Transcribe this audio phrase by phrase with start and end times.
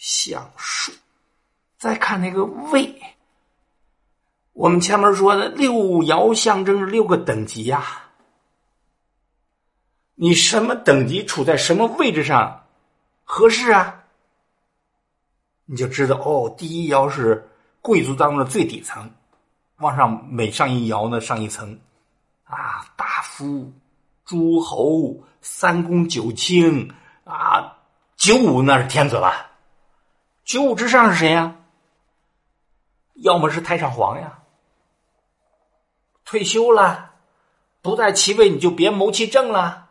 [0.00, 0.90] 相术。
[1.76, 2.98] 再看那个位，
[4.54, 5.72] 我们前面说的六
[6.04, 7.84] 爻象征六个等级呀。
[10.14, 12.66] 你什么等级处在什么位置上
[13.24, 14.02] 合适啊？
[15.66, 17.46] 你就知道哦，第一爻是
[17.82, 19.10] 贵族当中的最底层，
[19.76, 21.78] 往上每上一爻呢上一层，
[22.44, 23.70] 啊，大夫、
[24.24, 26.90] 诸侯、三公九卿
[27.24, 27.76] 啊，
[28.16, 29.49] 九五那是天子了，
[30.50, 31.54] 九五之上是谁呀？
[33.14, 34.42] 要么是太上皇呀，
[36.24, 37.12] 退休了，
[37.82, 39.90] 不在其位你就别谋其政了。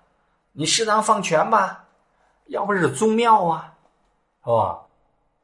[0.52, 1.86] 你适当放权吧，
[2.48, 3.78] 要不是宗庙啊，
[4.44, 4.82] 是吧？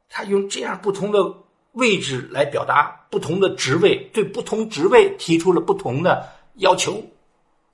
[0.09, 1.34] 他用这样不同的
[1.72, 7.02] 位置来表达不同的职位，对不同职位提出了不同的要求。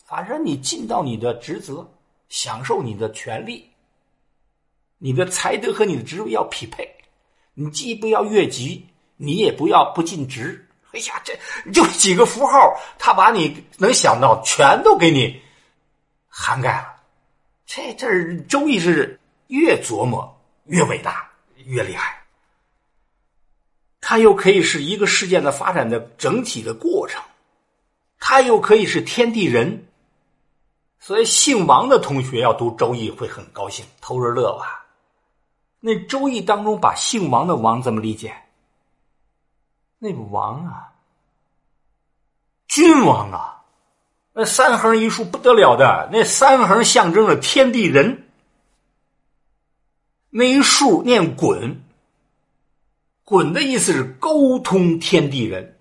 [0.06, 1.90] 反正你尽到你的职责，
[2.30, 3.72] 享受你的权利，
[5.00, 6.98] 你的才德和你的职位要匹配。
[7.54, 8.88] 你既不要越级，
[9.18, 10.68] 你也不要不尽职。
[10.92, 11.38] 哎呀，这
[11.72, 15.42] 就几个符号，他把你能想到全都给你
[16.28, 16.96] 涵盖了。
[17.66, 18.08] 这这
[18.48, 21.30] 《周易》是越琢磨越伟大，
[21.66, 22.22] 越厉害。
[24.02, 27.24] 它又可以是一个事件的发展的整体的过程，
[28.20, 29.88] 它又可以是天地人。
[31.00, 34.81] 所以，姓王的同学要读《周易》会很高兴，偷着乐吧。
[35.82, 38.34] 那《周易》当中把姓王的王怎么理解？
[39.98, 40.94] 那个王啊，
[42.68, 43.58] 君王啊。
[44.34, 48.30] 那三横一竖不得了的，那三横象征着天地人，
[50.30, 51.84] 那一竖念滚，
[53.26, 55.78] 滚的意思是沟通天地人，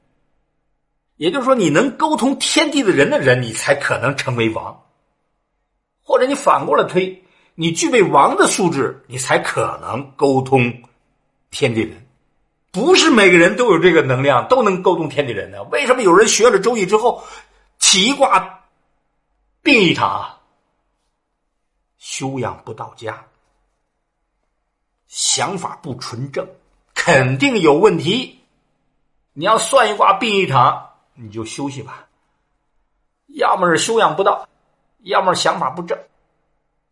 [1.15, 4.85] 也就是说，你能沟通天地的人的人，你才可能成为王，
[6.03, 7.23] 或者你反过来推，
[7.61, 10.83] 你具备王的素质，你才可能沟通
[11.51, 12.07] 天地人，
[12.71, 15.63] 不是每个人都有这个能量，都能沟通天地人的。
[15.65, 17.23] 为什么有人学了周易之后？
[17.79, 18.63] 奇卦
[19.63, 20.39] 病一场，
[21.99, 23.27] 修养不到家，
[25.07, 26.49] 想法不纯正，
[26.95, 28.41] 肯定有问题。
[29.35, 32.07] 你要算一卦病一场，你就休息吧。
[33.27, 34.49] 要么是修养不到，
[35.01, 35.99] 要么想法不正。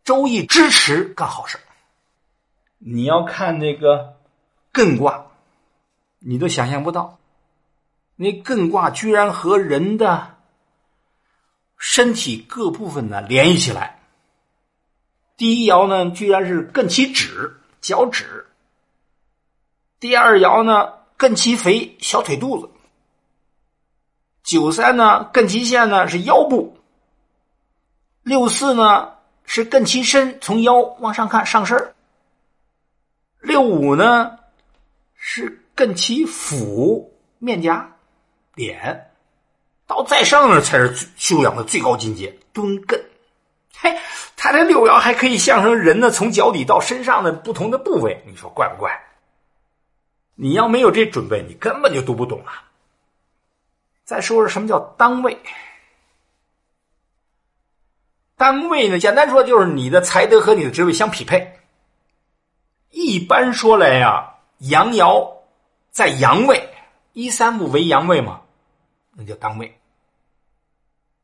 [0.09, 1.59] 周易支持干好事
[2.79, 4.17] 你要看那个
[4.73, 5.27] 艮卦，
[6.17, 7.19] 你都想象不到，
[8.15, 10.35] 那艮卦居然和人的。
[11.77, 13.99] 身体各部分呢联系起来。
[15.37, 18.25] 第一爻呢，居然是艮其趾，脚趾；
[19.99, 22.67] 第二爻呢，艮其肥，小腿肚子；
[24.41, 26.73] 九三呢，艮其线呢是腰部；
[28.23, 29.18] 六四呢
[29.51, 31.75] 是艮其身，从腰往上看上身；
[33.39, 34.37] 六五呢
[35.15, 37.95] 是艮其腹，面颊，
[38.53, 39.09] 脸。
[39.87, 42.37] 到再上呢，才是修养的最高境界。
[42.53, 43.01] 蹲艮，
[43.75, 43.97] 嘿，
[44.37, 48.23] 他这六爻还可以象征人呢，从脚底到身上的不同的部位。
[48.27, 49.01] 你说怪不怪？
[50.35, 52.69] 你要没有这准备，你根本就读不懂啊。
[54.03, 55.39] 再说说什么叫单位？
[58.39, 61.59] 单位呢，简单说就是你的才德和你的职位相匹配。
[62.89, 65.29] 一般说来呀，阳爻
[65.91, 66.69] 在阳位，
[67.11, 68.39] 一三五为阳位嘛，
[69.11, 69.77] 那叫单位。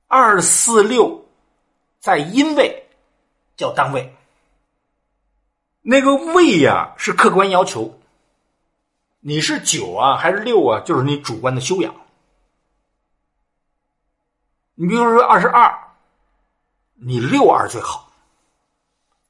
[0.08, 1.26] 二四六
[2.02, 2.86] 在阴位
[3.56, 4.14] 叫单位，
[5.82, 7.97] 那个位呀是客观要求，
[9.22, 10.82] 你是九啊还是六啊？
[10.82, 11.96] 就是你主观的修养。
[14.74, 15.84] 你比如说二十二，
[16.95, 18.11] 你六二最好。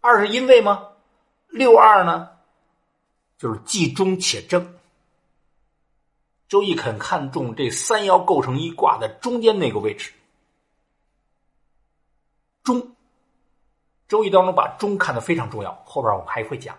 [0.01, 0.89] 二是因为吗？
[1.47, 2.29] 六二呢，
[3.37, 4.75] 就是既中且正。
[6.47, 10.13] 周易肯看重这三爻构成一卦的中间那个位置。
[12.63, 12.95] 中，
[14.07, 16.77] 周易当中把中看得非常重要，后边我们还会讲。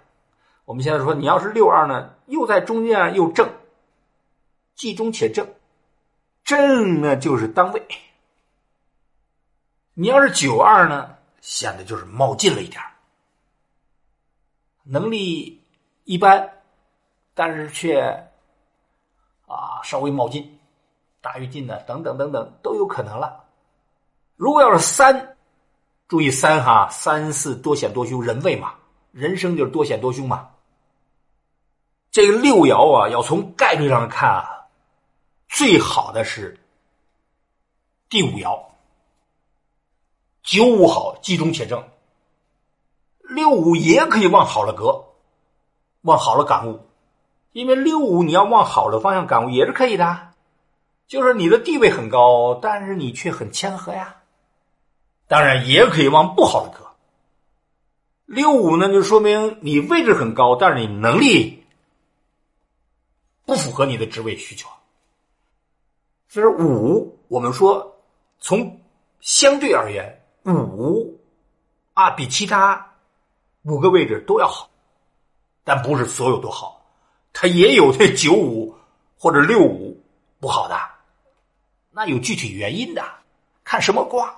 [0.64, 3.48] 我们现在说，你要是六二呢，又在中间又正，
[4.76, 5.48] 既中且正，
[6.44, 7.82] 正呢就是当位。
[9.98, 12.82] 你要是九二呢，显得就是冒进了一点
[14.82, 15.62] 能力
[16.04, 16.62] 一般，
[17.32, 18.02] 但是却
[19.46, 20.60] 啊稍微冒进，
[21.22, 23.42] 大于进的等等等等都有可能了。
[24.36, 25.32] 如果要是三。
[26.08, 28.74] 注意三哈，三四多险多凶，人位嘛，
[29.10, 30.48] 人生就是多险多凶嘛。
[32.12, 34.68] 这个六爻啊，要从概率上看啊，
[35.48, 36.56] 最好的是
[38.08, 38.56] 第五爻，
[40.46, 41.82] 九五好，吉中且正。
[43.18, 45.06] 六五也可以往好了格，
[46.02, 46.86] 往好了感悟，
[47.50, 50.28] 因为六五你要往好的方向感悟也是可以的，
[51.08, 54.22] 就是你的地位很高，但是你却很谦和呀。
[55.26, 56.86] 当然也可以往不好的格。
[58.24, 61.66] 六五呢，就说明你位置很高，但是你能力
[63.44, 64.68] 不符合你的职位需求。
[66.28, 68.00] 这是五，我们说
[68.38, 68.80] 从
[69.20, 70.22] 相对而言，
[70.54, 71.20] 五
[71.94, 72.94] 啊比其他
[73.62, 74.70] 五个位置都要好，
[75.64, 76.84] 但不是所有都好，
[77.32, 78.74] 它也有这九五
[79.18, 80.00] 或者六五
[80.38, 80.78] 不好的，
[81.90, 83.04] 那有具体原因的，
[83.64, 84.34] 看什么卦。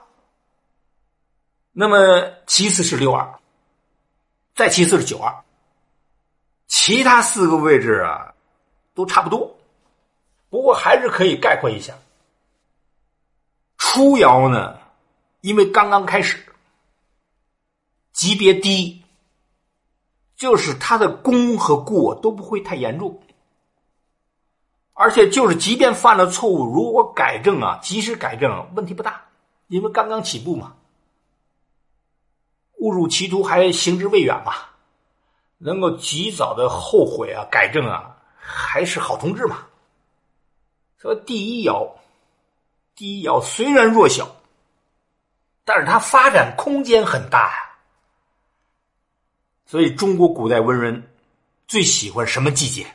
[1.72, 1.96] 那么
[2.46, 3.34] 其次是六二。
[4.54, 5.32] 再其次是九二，
[6.66, 8.34] 其他四个位置啊，
[8.92, 9.56] 都差不多，
[10.50, 11.94] 不过还是可以概括一下。
[13.76, 14.76] 初爻呢，
[15.40, 16.44] 因为刚刚开始，
[18.12, 19.02] 级别低，
[20.36, 23.20] 就是他的功和过都不会太严重，
[24.94, 29.26] 而且就是即便犯了错误，如果改正啊，及时改正，问题不大，
[29.68, 30.74] 因为刚刚起步嘛。
[32.80, 34.54] 误入歧途还行之未远嘛，
[35.58, 39.66] 能够及早的后悔啊、改正啊，还是好同志嘛。
[40.96, 41.90] 说第一爻，
[42.94, 44.28] 第一爻虽然弱小，
[45.68, 47.58] 但是它发展空间很大呀。
[49.66, 51.12] 所以中国古代文人
[51.66, 52.86] 最喜欢什么季节？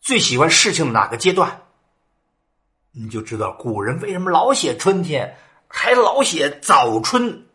[0.00, 1.60] 最喜欢事情的哪个阶段？
[2.92, 5.36] 你就知道古人为什么老写春天，
[5.68, 7.46] 还老写早春。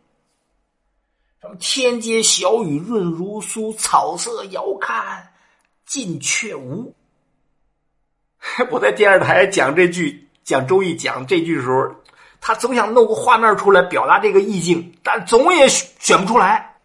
[1.41, 5.33] 什么天街小雨润如酥，草色遥看
[5.83, 6.95] 近却无。
[8.69, 11.98] 我在电视台讲这句讲周易讲这句的时候，
[12.41, 16.75] 他总想弄个画面出来表达这个意境，但总也选不出来。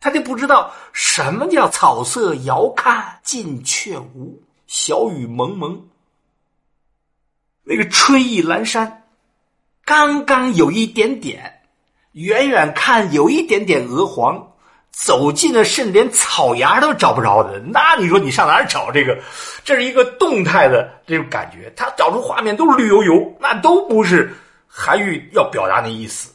[0.00, 5.80] 他就不知道什么叫草色遥看近却无，小雨蒙蒙。
[7.64, 9.04] 那个春意阑珊，
[9.84, 11.54] 刚刚有一点点。
[12.12, 14.52] 远远看有一点点鹅黄，
[14.90, 17.60] 走近了甚连草芽都找不着的。
[17.60, 19.16] 那你说你上哪儿找这个？
[19.62, 24.34] 这是一个动态的这种感觉，他找出画面都是绿油油，那都不是
[24.68, 26.32] 韩愈要表达的意思，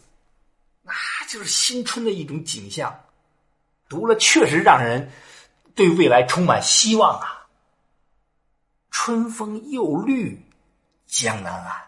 [0.82, 0.92] 那
[1.30, 2.94] 就是新春的一种景象。
[3.88, 5.12] 读了确实让人
[5.76, 7.46] 对未来充满希望啊！
[8.90, 10.44] 春风又绿
[11.06, 11.84] 江南岸。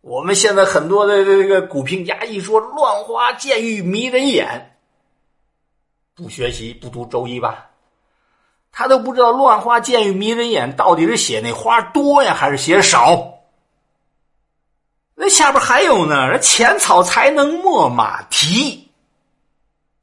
[0.00, 4.76] 我们现在很多的这个股评家一说“乱花渐欲迷人眼”，
[6.14, 7.70] 不学习不读周易吧，
[8.70, 13.41] 他都不知道“乱花渐欲迷人眼”到底是写那花多呀，还是写少？
[15.24, 18.90] 那下边还有呢，“浅草才能没马蹄”，“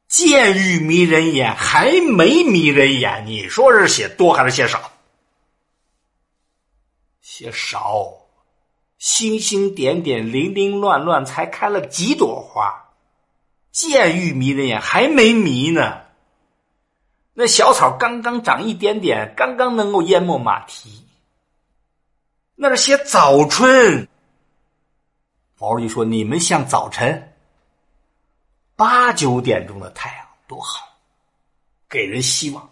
[0.08, 4.94] 渐欲迷人眼”还没迷人眼，你说是写多还是写少？
[7.20, 8.14] 写少。
[8.98, 12.94] 星星点点，零零乱乱，才开了几朵花，
[13.74, 16.00] 渐欲迷人眼，还没迷呢。
[17.34, 21.06] 那小草刚刚长一点点，刚刚能够淹没马蹄。
[22.56, 24.08] 那是写早春。
[25.60, 27.34] 毛主席说：“你们像早晨
[28.78, 30.88] 八九点钟的太阳，多好，
[31.90, 32.68] 给人希望。”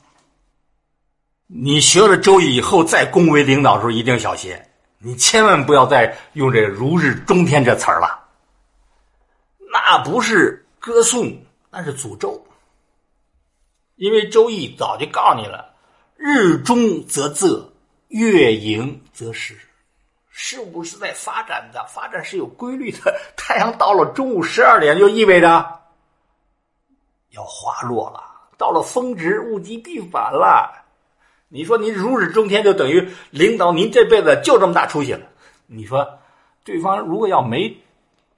[1.47, 4.57] 你学了周易以后，再恭维领导的时候，一定小心。
[4.99, 8.25] 你千万不要再用这“如日中天”这词儿了，
[9.71, 11.37] 那不是歌颂，
[11.69, 12.41] 那是诅咒。
[13.95, 15.75] 因为《周易》早就告诉你了
[16.15, 17.63] ：“日中则仄，
[18.07, 19.57] 月盈则时。”
[20.39, 23.19] 事物是在发展的，发展是有规律的。
[23.35, 25.81] 太阳到了中午十二点，就意味着
[27.31, 28.23] 要滑落了，
[28.55, 30.85] 到了峰值，物极必反了。
[31.47, 35.25] 你说您如日中天，就等于领导您这辈子就这么大出息了。
[35.65, 36.07] 你说，
[36.63, 37.75] 对方如果要没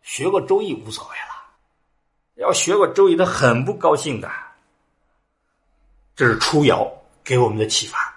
[0.01, 4.31] 学过周易，无所谓了；要学过周易，他很不高兴的。
[6.15, 6.89] 这是初爻
[7.25, 8.08] 给我们的启发。